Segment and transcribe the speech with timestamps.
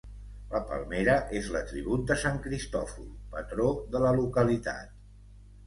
[0.53, 5.01] La palmera és l'atribut de sant Cristòfol, patró de la localitat.